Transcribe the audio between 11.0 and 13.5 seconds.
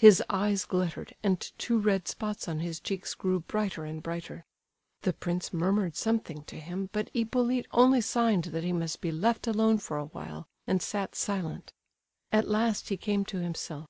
silent. At last he came to